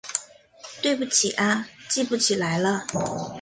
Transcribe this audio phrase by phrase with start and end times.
[0.81, 2.87] 对不起啊记不起来了